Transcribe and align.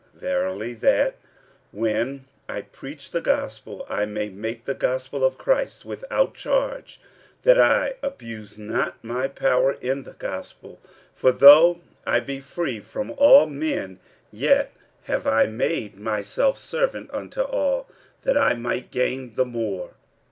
Verily 0.15 0.73
that, 0.73 1.17
when 1.71 2.25
I 2.49 2.61
preach 2.61 3.11
the 3.11 3.21
gospel, 3.21 3.85
I 3.87 4.07
may 4.07 4.29
make 4.29 4.65
the 4.65 4.73
gospel 4.73 5.23
of 5.23 5.37
Christ 5.37 5.85
without 5.85 6.33
charge, 6.33 6.99
that 7.43 7.59
I 7.59 7.93
abuse 8.01 8.57
not 8.57 8.95
my 9.03 9.27
power 9.27 9.73
in 9.73 10.01
the 10.01 10.13
gospel. 10.15 10.79
46:009:019 11.13 11.19
For 11.19 11.31
though 11.33 11.79
I 12.07 12.19
be 12.19 12.39
free 12.39 12.79
from 12.79 13.11
all 13.11 13.45
men, 13.45 13.99
yet 14.31 14.71
have 15.03 15.27
I 15.27 15.45
made 15.45 15.99
myself 15.99 16.57
servant 16.57 17.11
unto 17.13 17.41
all, 17.41 17.87
that 18.23 18.39
I 18.39 18.55
might 18.55 18.89
gain 18.89 19.35
the 19.35 19.45
more. 19.45 19.91